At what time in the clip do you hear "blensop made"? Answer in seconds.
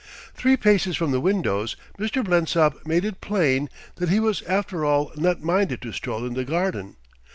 2.23-3.05